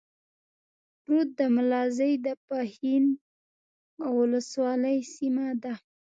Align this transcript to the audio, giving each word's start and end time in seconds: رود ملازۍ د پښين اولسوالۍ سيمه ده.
رود 1.07 1.35
ملازۍ 1.55 2.13
د 2.25 2.27
پښين 2.47 3.03
اولسوالۍ 4.09 4.99
سيمه 5.15 5.47
ده. 5.63 5.73